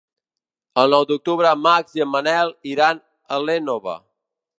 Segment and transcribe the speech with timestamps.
[0.83, 3.03] El nou d'octubre en Max i en Manel iran
[3.37, 3.95] a l'Énova.